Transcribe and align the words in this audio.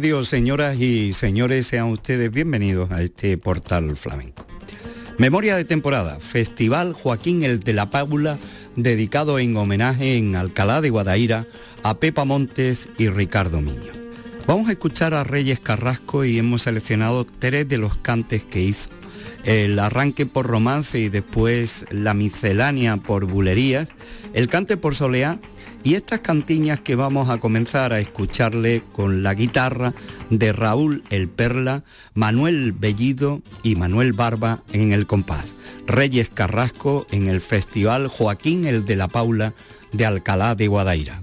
Dios, 0.00 0.28
señoras 0.28 0.78
y 0.78 1.12
señores, 1.12 1.66
sean 1.66 1.86
ustedes 1.86 2.30
bienvenidos 2.30 2.90
a 2.92 3.02
este 3.02 3.36
portal 3.36 3.96
flamenco. 3.96 4.46
Memoria 5.16 5.56
de 5.56 5.64
temporada, 5.64 6.20
Festival 6.20 6.92
Joaquín 6.92 7.42
el 7.42 7.60
de 7.60 7.72
la 7.72 7.90
Paula, 7.90 8.38
dedicado 8.76 9.38
en 9.40 9.56
homenaje 9.56 10.16
en 10.16 10.36
Alcalá 10.36 10.80
de 10.80 10.90
Guadaira 10.90 11.46
a 11.82 11.98
Pepa 11.98 12.24
Montes 12.24 12.88
y 12.98 13.08
Ricardo 13.08 13.60
Miño. 13.60 13.92
Vamos 14.46 14.68
a 14.68 14.72
escuchar 14.72 15.14
a 15.14 15.24
Reyes 15.24 15.58
Carrasco 15.58 16.24
y 16.24 16.38
hemos 16.38 16.62
seleccionado 16.62 17.26
tres 17.26 17.68
de 17.68 17.78
los 17.78 17.98
cantes 17.98 18.44
que 18.44 18.62
hizo. 18.62 18.90
El 19.44 19.78
arranque 19.78 20.26
por 20.26 20.46
romance 20.46 21.00
y 21.00 21.08
después 21.08 21.86
la 21.90 22.14
miscelánea 22.14 22.98
por 22.98 23.24
bulerías, 23.24 23.88
el 24.32 24.48
cante 24.48 24.76
por 24.76 24.94
soleá 24.94 25.40
y 25.88 25.94
estas 25.94 26.20
cantiñas 26.20 26.80
que 26.80 26.96
vamos 26.96 27.30
a 27.30 27.38
comenzar 27.38 27.94
a 27.94 27.98
escucharle 27.98 28.82
con 28.92 29.22
la 29.22 29.32
guitarra 29.32 29.94
de 30.28 30.52
Raúl 30.52 31.02
El 31.08 31.30
Perla, 31.30 31.82
Manuel 32.12 32.72
Bellido 32.72 33.40
y 33.62 33.74
Manuel 33.74 34.12
Barba 34.12 34.62
en 34.74 34.92
el 34.92 35.06
compás. 35.06 35.56
Reyes 35.86 36.28
Carrasco 36.28 37.06
en 37.10 37.26
el 37.26 37.40
Festival 37.40 38.06
Joaquín 38.06 38.66
el 38.66 38.84
de 38.84 38.96
la 38.96 39.08
Paula 39.08 39.54
de 39.92 40.04
Alcalá 40.04 40.54
de 40.54 40.68
Guadaira. 40.68 41.22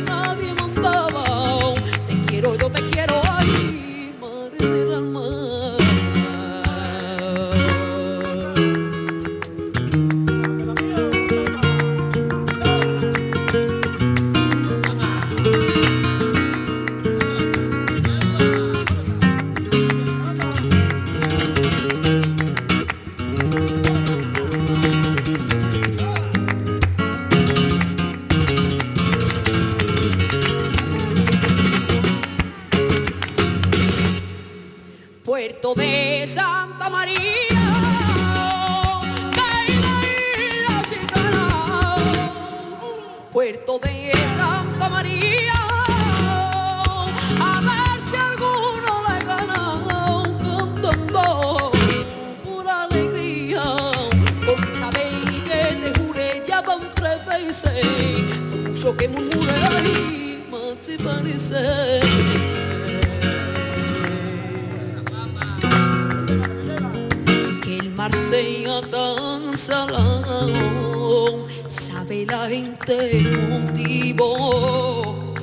que 58.97 59.07
murmura 59.07 59.53
ahí, 59.77 60.43
mate 60.49 60.97
parecer. 61.03 62.01
Que 67.63 67.77
el 67.77 67.89
mar 67.91 68.11
sea 68.29 68.81
tan 68.89 69.57
salado, 69.57 71.47
sabe 71.69 72.25
la 72.25 72.47
gente 72.49 73.17
el 73.17 73.37
motivo. 73.49 75.33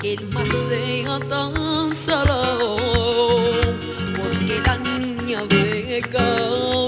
Que 0.00 0.14
el 0.14 0.28
mar 0.28 0.46
sea 0.68 1.18
tan 1.28 1.94
salado, 1.94 2.76
porque 4.16 4.60
la 4.64 4.76
niña 4.78 5.42
ve 5.48 6.02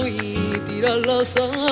y 0.07 0.59
tira 0.67 0.95
la 0.97 1.25
sal. 1.25 1.64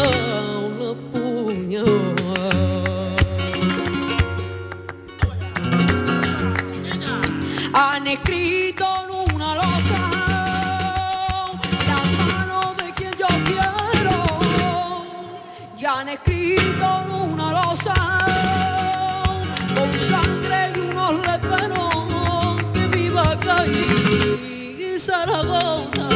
Escrito 16.13 17.03
en 17.05 17.31
una 17.33 17.51
losa 17.51 17.93
con 19.75 19.91
sangre 20.09 20.71
y 20.75 20.79
unos 20.79 21.13
letreros 21.25 22.61
que 22.73 22.87
viva 22.87 23.39
Cádiz 23.39 23.87
y 24.79 24.99
Zaragoza. 24.99 26.12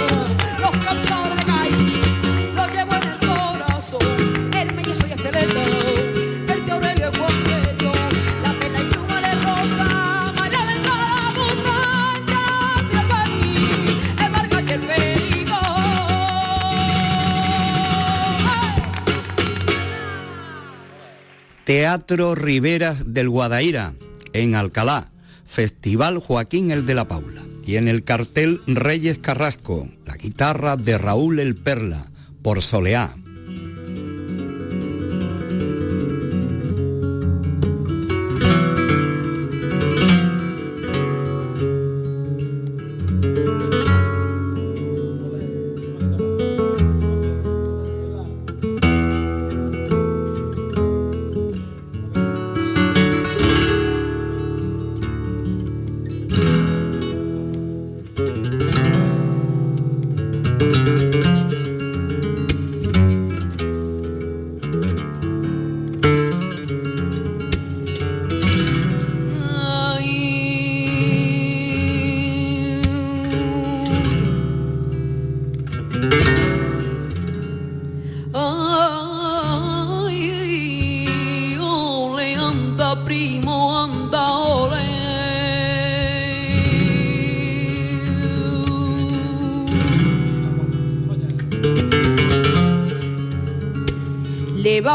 Teatro 21.67 22.33
Riberas 22.33 23.13
del 23.13 23.27
Guadaira, 23.27 23.93
en 24.31 24.55
Alcalá, 24.55 25.11
Festival 25.45 26.19
Joaquín 26.19 26.71
el 26.71 26.85
de 26.85 26.95
la 26.95 27.09
Paula. 27.09 27.41
Y 27.65 27.75
en 27.75 27.89
el 27.89 28.05
cartel 28.05 28.61
Reyes 28.67 29.17
Carrasco, 29.17 29.89
la 30.05 30.15
guitarra 30.15 30.77
de 30.77 30.97
Raúl 30.97 31.41
el 31.41 31.57
Perla, 31.57 32.09
por 32.41 32.61
Soleá. 32.61 33.13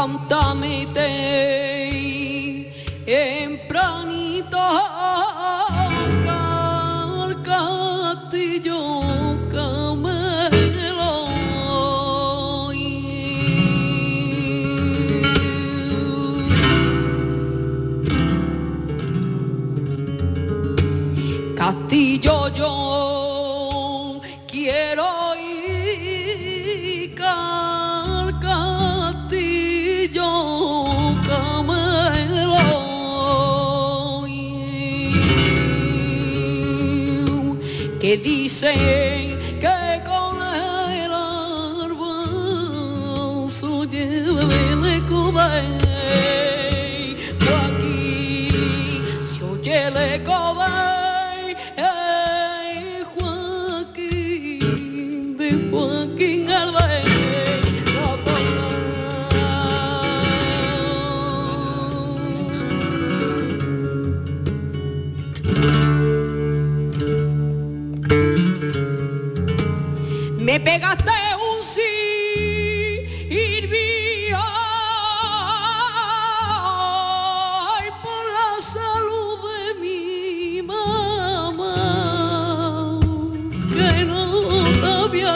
cantami 0.03 0.85
te 0.93 1.22
que 38.63 39.22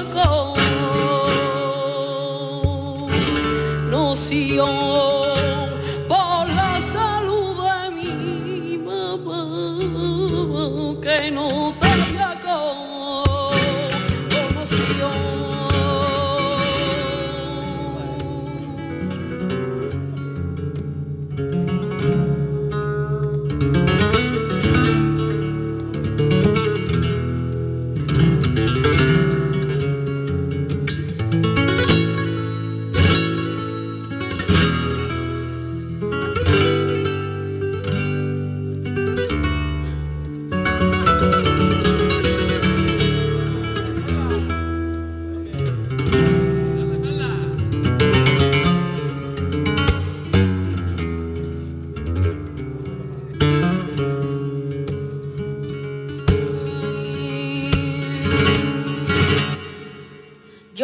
cold. 0.05 0.56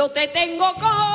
Te 0.10 0.27
tengo 0.27 0.74
con 0.74 1.12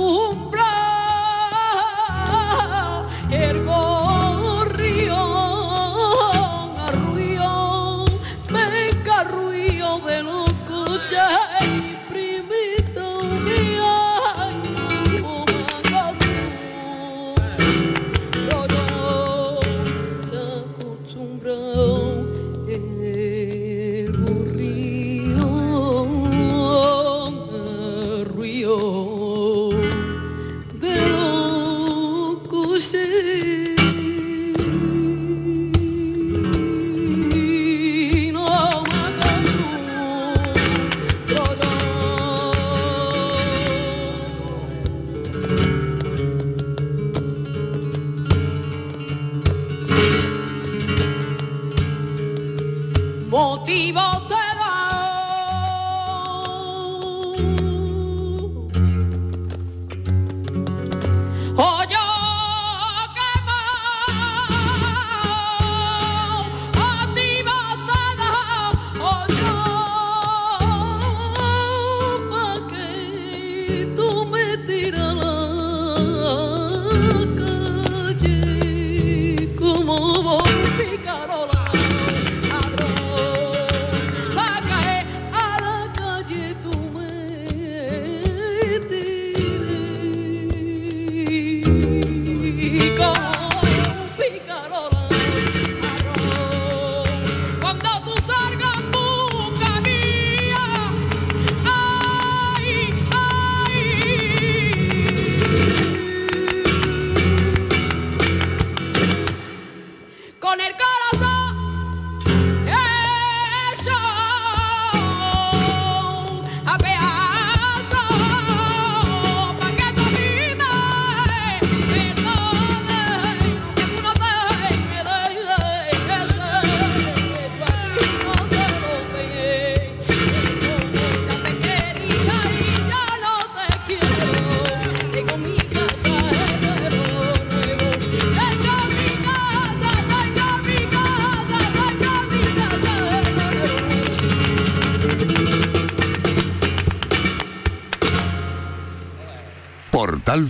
cumpla. 0.00 0.70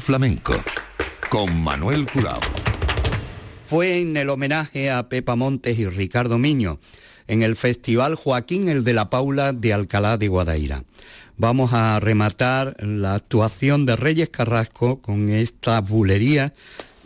Flamenco 0.01 0.55
con 1.29 1.63
Manuel 1.63 2.07
Curao. 2.07 2.41
Fue 3.65 4.01
en 4.01 4.17
el 4.17 4.31
homenaje 4.31 4.91
a 4.91 5.09
Pepa 5.09 5.37
Montes 5.37 5.79
y 5.79 5.87
Ricardo 5.87 6.39
Miño 6.39 6.81
en 7.29 7.43
el 7.43 7.55
Festival 7.55 8.17
Joaquín 8.17 8.69
el 8.69 8.83
de 8.83 8.95
la 8.95 9.11
Paula 9.11 9.53
de 9.53 9.73
Alcalá 9.73 10.19
de 10.19 10.29
Guadaira. 10.29 10.83
Vamos 11.37 11.73
a 11.73 12.01
rematar 12.01 12.77
la 12.81 13.15
actuación 13.15 13.87
de 13.87 13.97
Reyes 13.97 14.31
Carrasco 14.31 15.01
con 15.01 15.31
esta 15.31 15.81
bulería 15.81 16.53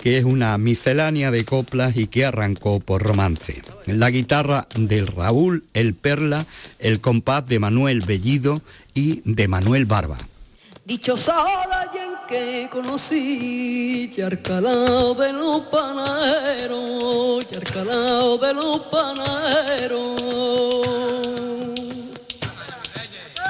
que 0.05 0.19
es 0.19 0.25
una 0.25 0.59
miscelánea 0.59 1.31
de 1.31 1.45
coplas 1.45 1.97
y 1.97 2.09
que 2.09 2.27
arrancó 2.27 2.81
por 2.81 3.03
romance. 3.03 3.63
La 3.87 4.11
guitarra 4.11 4.69
de 4.75 5.05
Raúl 5.05 5.65
El 5.73 5.95
Perla, 5.95 6.47
el 6.79 7.01
compás 7.01 7.47
de 7.47 7.59
Manuel 7.59 8.03
Bellido 8.03 8.61
y 8.93 9.23
de 9.25 9.49
Manuel 9.49 9.87
Barba. 9.87 10.19
Dichosa 10.85 11.43
hora 11.43 11.91
y 11.95 11.99
en 11.99 12.14
que 12.27 12.69
conocí, 12.71 14.11
Yarcalao 14.15 15.15
de 15.15 15.33
los 15.33 15.63
panaderos, 15.63 17.47
Yarcalao 17.49 18.39
de 18.39 18.55
los 18.55 18.79
panaderos. 18.87 20.21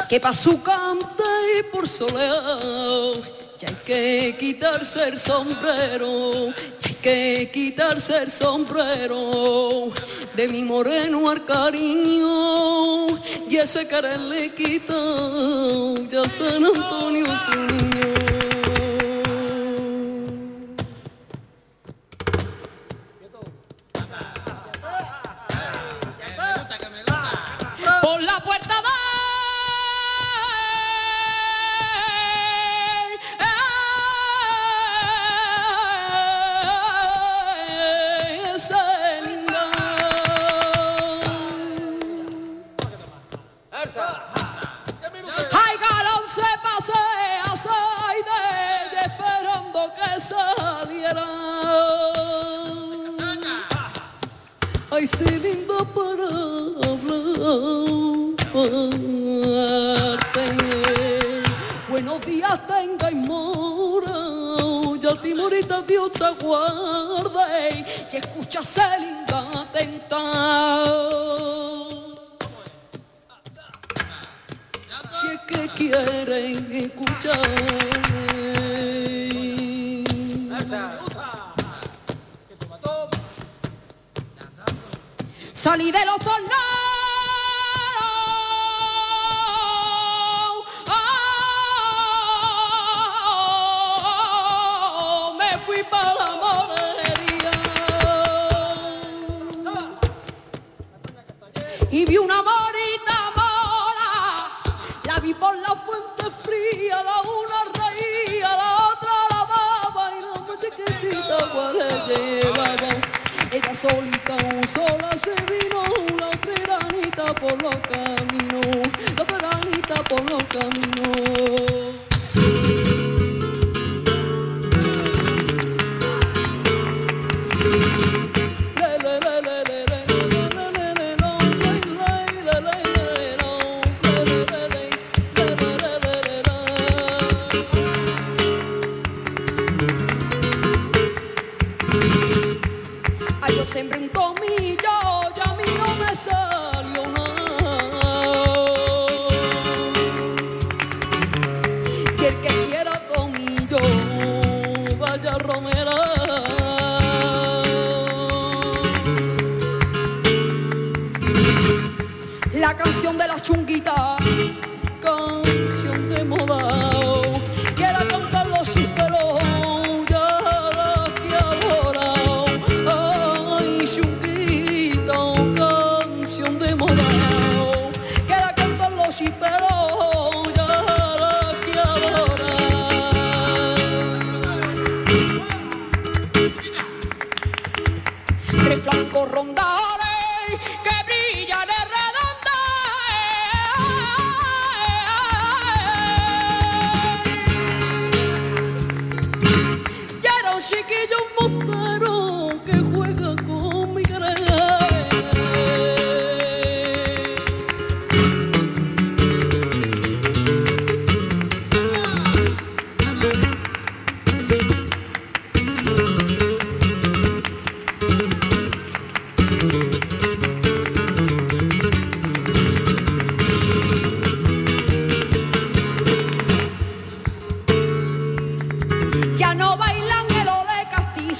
Que 0.08 0.20
pa' 0.20 0.32
su 0.32 0.62
cante 0.62 1.24
y 1.58 1.62
por 1.72 1.88
soleado, 1.88 3.14
ya 3.58 3.68
hay 3.68 3.74
que 3.84 4.36
quitarse 4.38 5.08
el 5.08 5.18
sombrero, 5.18 6.46
ya 6.80 6.88
hay 6.88 6.94
que 7.02 7.50
quitarse 7.52 8.16
el 8.18 8.30
sombrero 8.30 9.90
de 10.36 10.48
mi 10.48 10.62
moreno 10.62 11.30
al 11.30 11.44
cariño 11.44 13.06
y 13.48 13.56
ese 13.56 13.86
cara 13.86 14.16
le 14.16 14.52
quita 14.54 14.94
ya 16.10 16.28
San 16.28 16.64
Antonio 16.64 17.26
su 17.38 17.54
niño. 17.54 18.33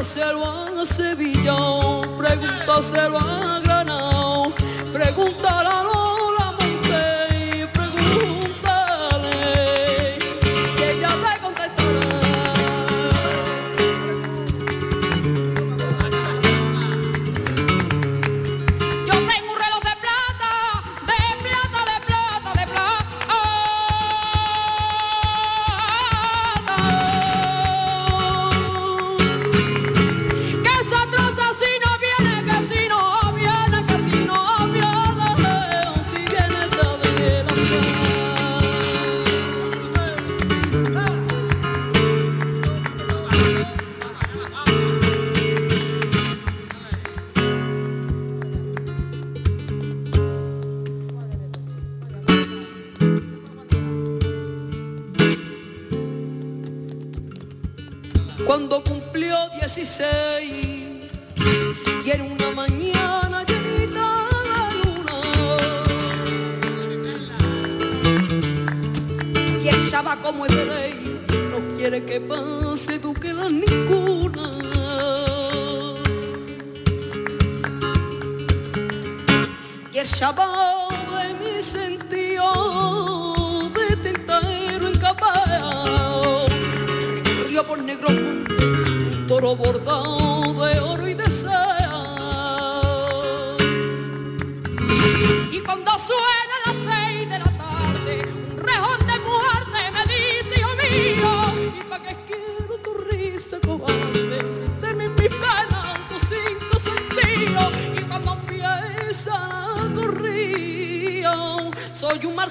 pregúntaselo 0.00 0.42
a 0.80 0.86
Sevilla, 0.86 1.56
pregúntaselo 2.16 3.18
a 3.18 3.60
Granado, 3.60 4.50
pregúntalo 4.90 5.68
a 5.68 5.89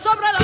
sobre 0.01 0.31
la 0.31 0.38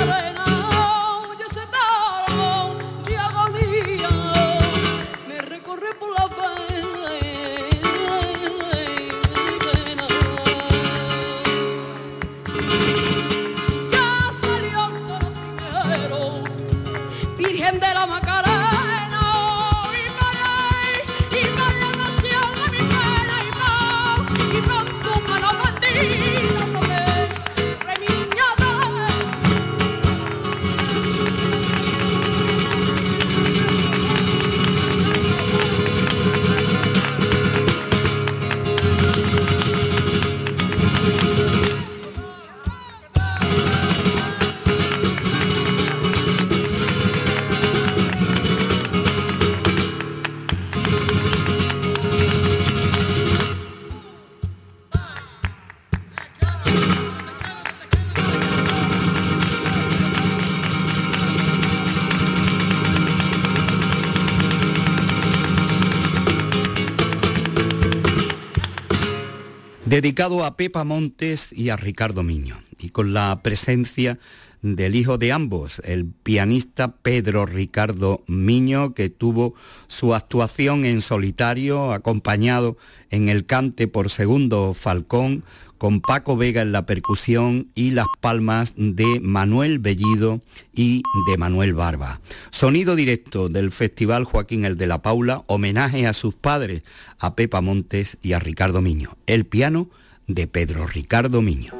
dedicado 70.00 70.44
a 70.44 70.58
Pepa 70.58 70.84
Montes 70.84 71.54
y 71.54 71.70
a 71.70 71.76
Ricardo 71.76 72.22
Miño, 72.22 72.60
y 72.78 72.90
con 72.90 73.14
la 73.14 73.40
presencia 73.42 74.18
del 74.62 74.94
hijo 74.94 75.18
de 75.18 75.32
ambos, 75.32 75.80
el 75.84 76.06
pianista 76.06 76.96
Pedro 76.96 77.46
Ricardo 77.46 78.22
Miño, 78.26 78.94
que 78.94 79.10
tuvo 79.10 79.54
su 79.86 80.14
actuación 80.14 80.84
en 80.84 81.00
solitario, 81.00 81.92
acompañado 81.92 82.76
en 83.10 83.28
el 83.28 83.44
cante 83.44 83.88
por 83.88 84.10
segundo 84.10 84.74
Falcón, 84.74 85.44
con 85.78 86.00
Paco 86.00 86.36
Vega 86.36 86.62
en 86.62 86.72
la 86.72 86.86
percusión 86.86 87.68
y 87.74 87.90
las 87.90 88.06
palmas 88.20 88.72
de 88.76 89.20
Manuel 89.20 89.78
Bellido 89.78 90.40
y 90.74 91.02
de 91.28 91.36
Manuel 91.36 91.74
Barba. 91.74 92.20
Sonido 92.50 92.96
directo 92.96 93.48
del 93.48 93.72
Festival 93.72 94.24
Joaquín 94.24 94.64
el 94.64 94.76
de 94.76 94.86
la 94.86 95.02
Paula, 95.02 95.44
homenaje 95.46 96.06
a 96.06 96.12
sus 96.12 96.34
padres, 96.34 96.82
a 97.18 97.34
Pepa 97.34 97.60
Montes 97.60 98.16
y 98.22 98.32
a 98.32 98.38
Ricardo 98.38 98.80
Miño. 98.80 99.10
El 99.26 99.44
piano 99.44 99.90
de 100.26 100.46
Pedro 100.46 100.86
Ricardo 100.86 101.42
Miño. 101.42 101.72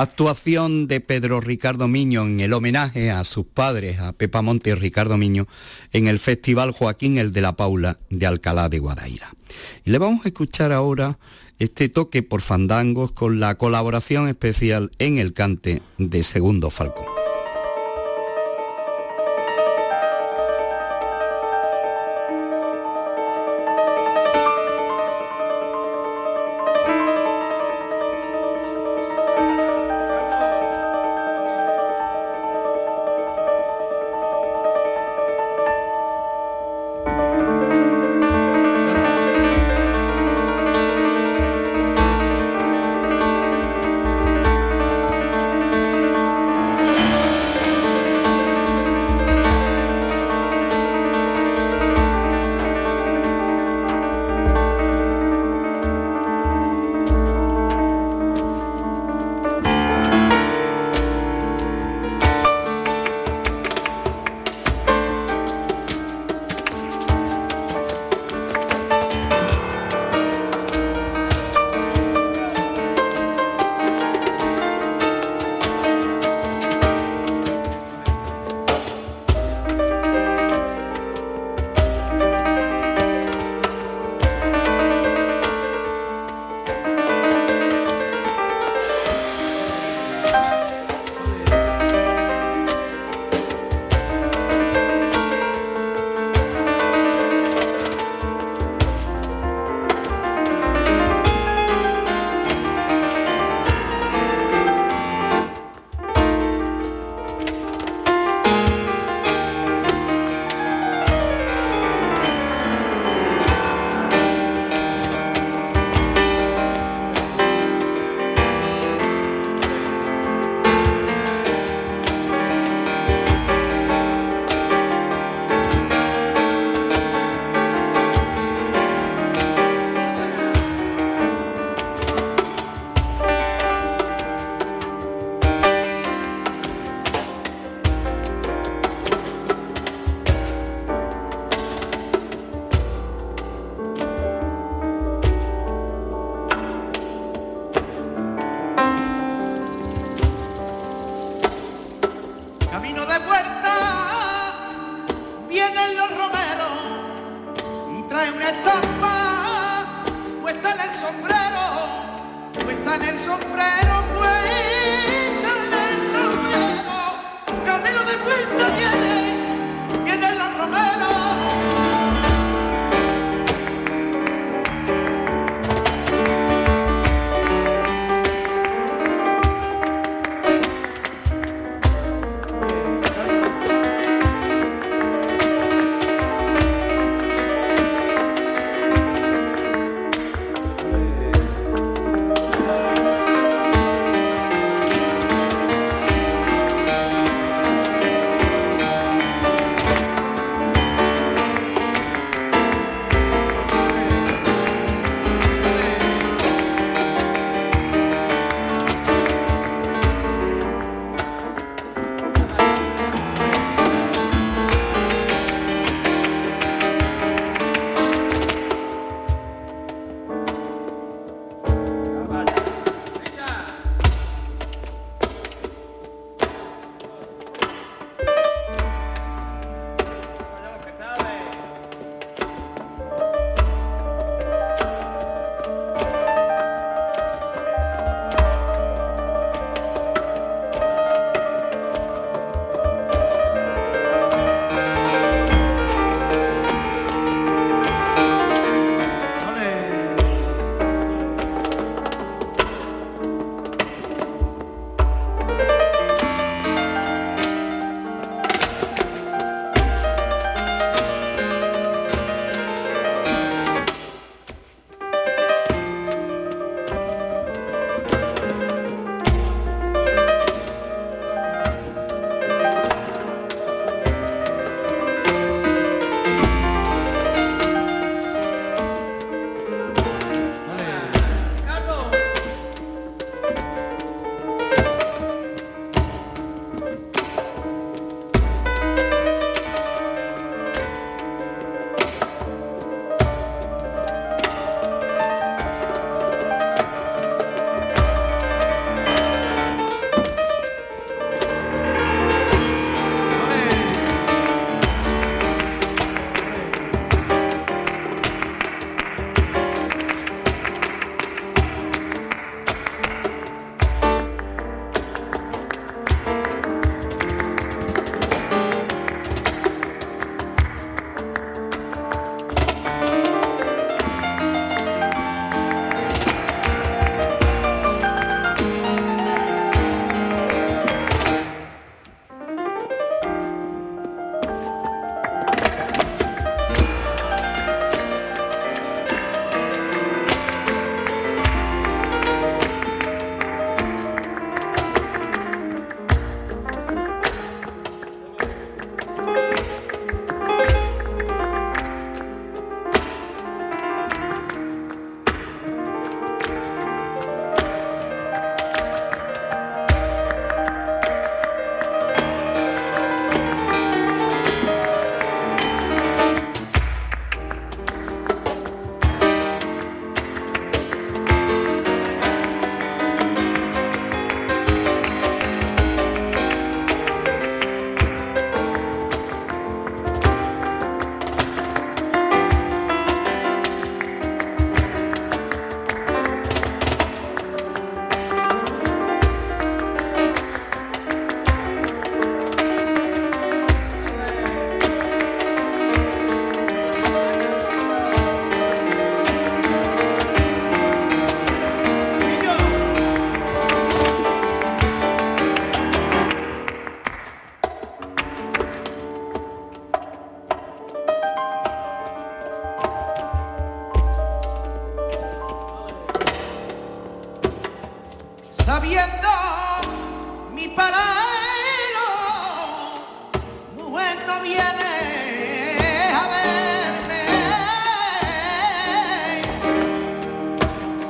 Actuación 0.00 0.86
de 0.86 1.00
Pedro 1.00 1.40
Ricardo 1.40 1.88
Miño 1.88 2.22
en 2.22 2.38
el 2.38 2.52
homenaje 2.52 3.10
a 3.10 3.24
sus 3.24 3.46
padres, 3.46 3.98
a 3.98 4.12
Pepa 4.12 4.42
Monte 4.42 4.70
y 4.70 4.74
Ricardo 4.74 5.16
Miño, 5.16 5.48
en 5.92 6.06
el 6.06 6.20
Festival 6.20 6.70
Joaquín 6.70 7.18
el 7.18 7.32
de 7.32 7.40
la 7.40 7.56
Paula 7.56 7.98
de 8.08 8.24
Alcalá 8.24 8.68
de 8.68 8.78
Guadaira. 8.78 9.34
Y 9.84 9.90
le 9.90 9.98
vamos 9.98 10.24
a 10.24 10.28
escuchar 10.28 10.70
ahora 10.70 11.18
este 11.58 11.88
toque 11.88 12.22
por 12.22 12.42
fandangos 12.42 13.10
con 13.10 13.40
la 13.40 13.56
colaboración 13.56 14.28
especial 14.28 14.92
en 15.00 15.18
el 15.18 15.32
cante 15.32 15.82
de 15.98 16.22
Segundo 16.22 16.70
Falcón. 16.70 17.06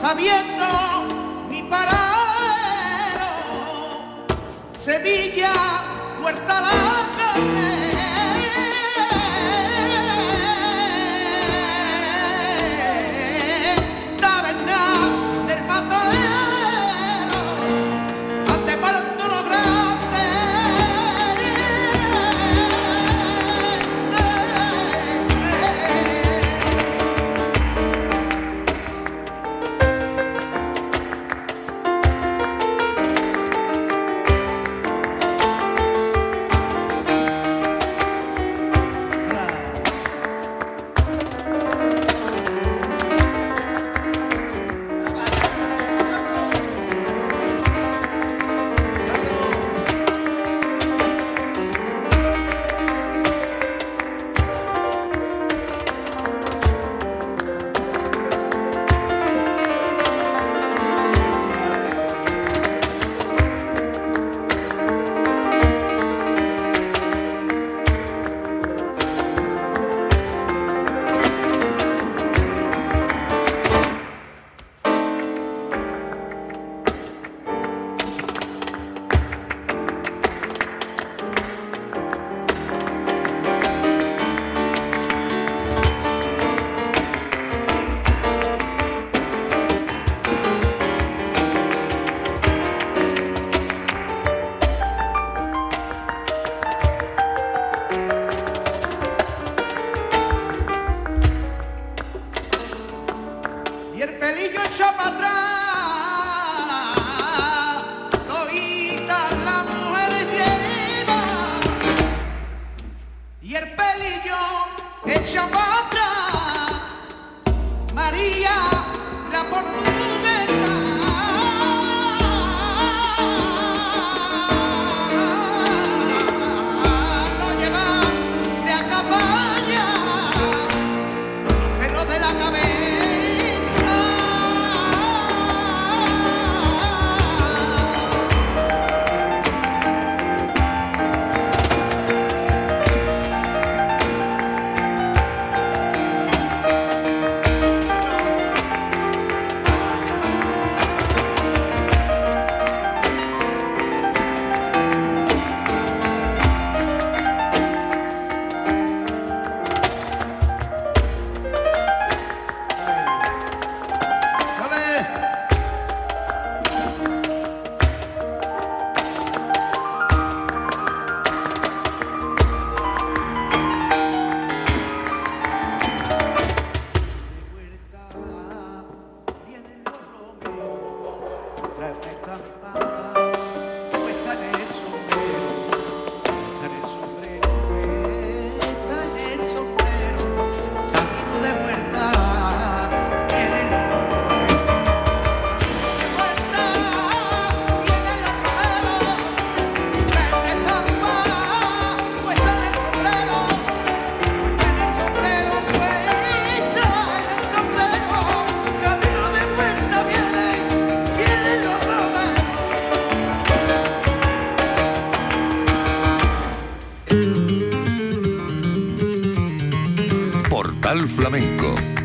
Sabiendo 0.08 0.64
mi 1.50 1.62
paradero, 1.64 1.98
Sevilla, 4.72 5.52
Puerta 6.18 6.87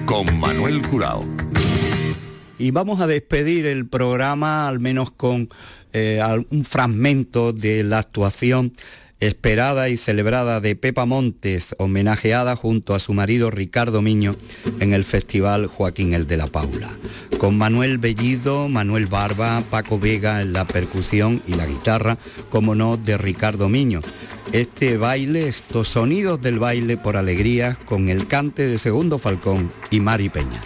Con 0.06 0.38
Manuel 0.38 0.82
Curao. 0.82 1.24
Y 2.60 2.72
vamos 2.72 3.00
a 3.00 3.08
despedir 3.08 3.66
el 3.66 3.88
programa 3.88 4.68
al 4.68 4.82
menos 4.82 5.12
con 5.12 5.48
eh, 5.94 6.22
un 6.50 6.66
fragmento 6.66 7.54
de 7.54 7.86
la 7.86 8.00
actuación 8.00 8.74
esperada 9.22 9.88
y 9.88 9.96
celebrada 9.96 10.60
de 10.60 10.76
Pepa 10.76 11.06
Montes, 11.06 11.74
homenajeada 11.78 12.58
junto 12.58 12.96
a 12.96 13.00
su 13.00 13.14
marido 13.14 13.50
Ricardo 13.50 14.02
Miño 14.02 14.36
en 14.82 14.94
el 14.94 15.06
Festival 15.06 15.68
Joaquín 15.68 16.14
el 16.14 16.28
de 16.28 16.36
la 16.36 16.48
Paula. 16.48 16.92
Con 17.38 17.58
Manuel 17.58 18.00
Bellido, 18.00 18.68
Manuel 18.68 19.06
Barba, 19.06 19.64
Paco 19.70 20.00
Vega 20.00 20.42
en 20.42 20.52
la 20.52 20.68
percusión 20.68 21.42
y 21.48 21.54
la 21.54 21.66
guitarra, 21.66 22.18
como 22.50 22.76
no, 22.76 22.98
de 22.98 23.18
Ricardo 23.18 23.70
Miño. 23.70 24.02
Este 24.54 24.98
baile, 24.98 25.48
estos 25.48 25.88
sonidos 25.88 26.40
del 26.40 26.60
baile 26.60 26.96
por 26.96 27.18
alegrías 27.18 27.76
con 27.80 28.10
el 28.10 28.28
cante 28.28 28.68
de 28.68 28.78
Segundo 28.78 29.18
Falcón 29.18 29.74
y 29.90 30.00
Mari 30.00 30.30
Peña. 30.30 30.62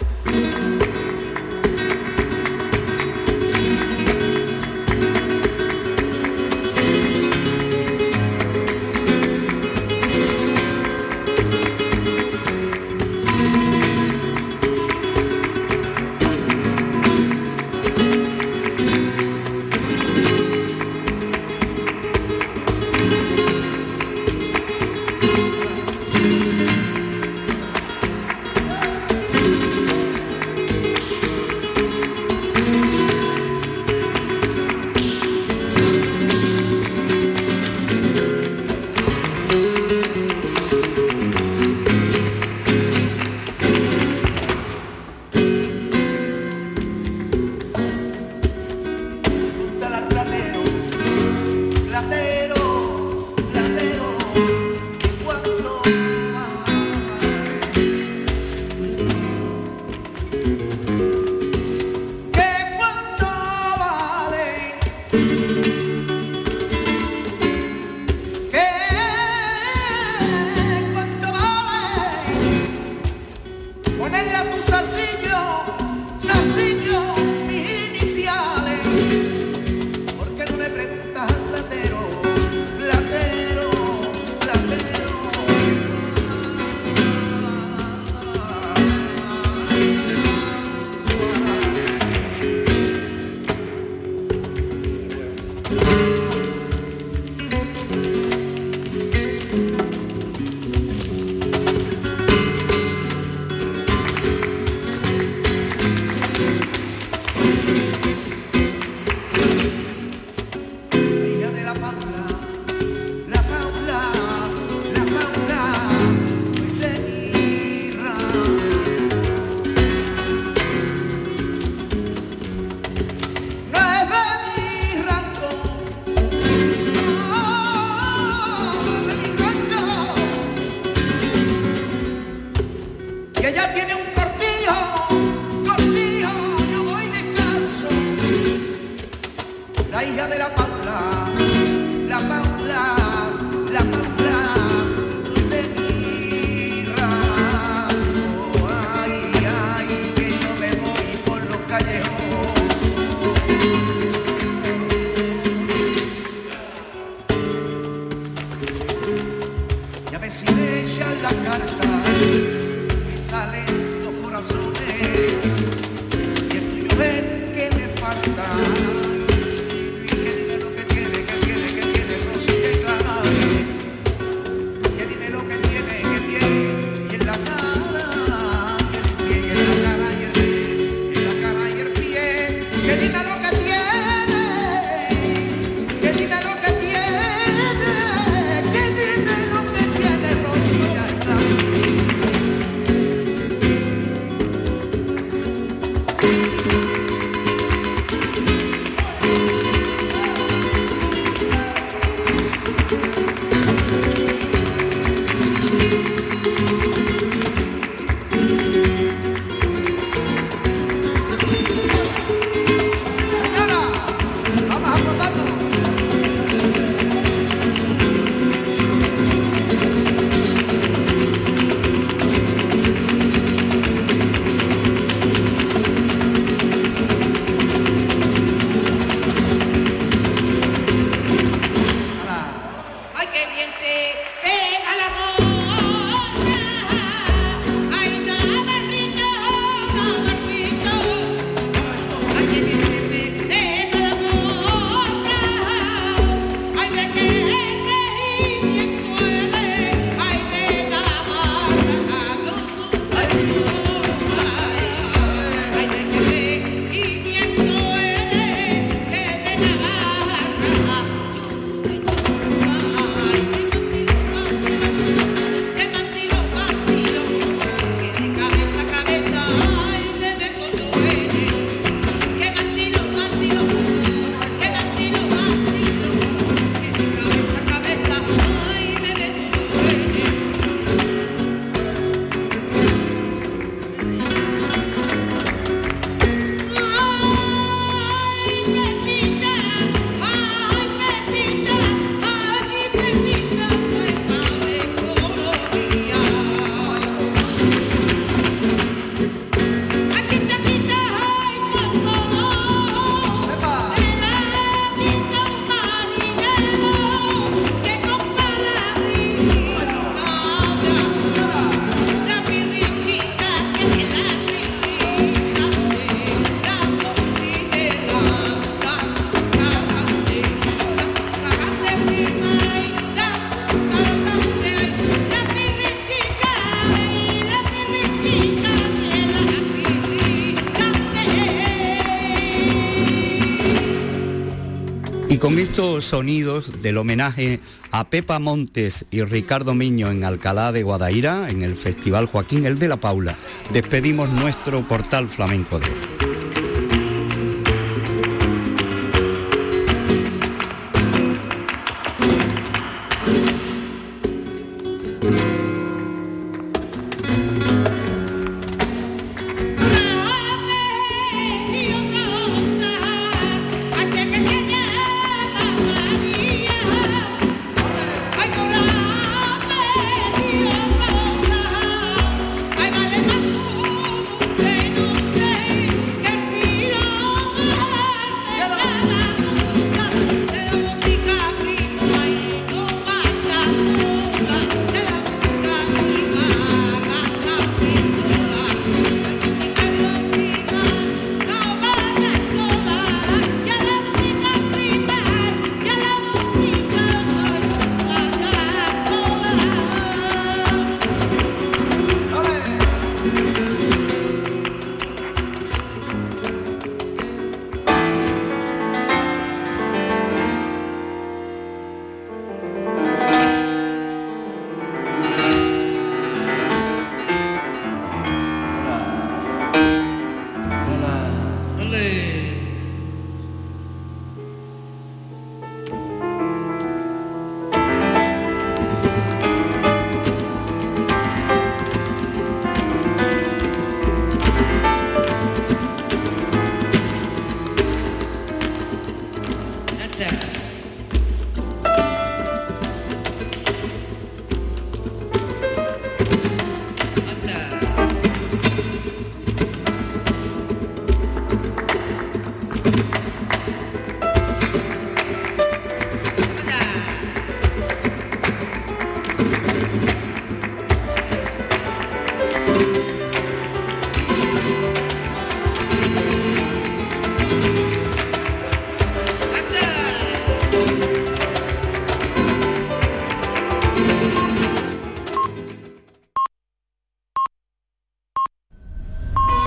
Estos 335.58 336.04
sonidos 336.04 336.82
del 336.82 336.98
homenaje 336.98 337.58
a 337.90 338.08
Pepa 338.08 338.38
Montes 338.38 339.06
y 339.10 339.22
Ricardo 339.24 339.74
Miño 339.74 340.10
en 340.10 340.22
Alcalá 340.22 340.70
de 340.70 340.84
Guadaira, 340.84 341.50
en 341.50 341.62
el 341.62 341.74
Festival 341.74 342.26
Joaquín 342.26 342.64
El 342.64 342.78
de 342.78 342.88
la 342.88 342.96
Paula, 342.96 343.36
despedimos 343.72 344.28
nuestro 344.30 344.86
portal 344.86 345.28
flamenco 345.28 345.80
de 345.80 345.86
hoy. 345.86 346.07